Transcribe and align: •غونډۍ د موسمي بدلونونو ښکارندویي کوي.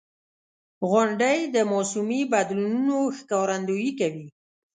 •غونډۍ 0.89 1.39
د 1.55 1.57
موسمي 1.71 2.21
بدلونونو 2.33 2.97
ښکارندویي 3.17 3.91
کوي. 3.99 4.27